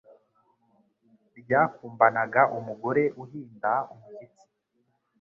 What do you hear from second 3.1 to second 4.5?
uhinda umushyitsi,